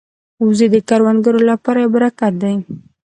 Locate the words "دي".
2.41-2.53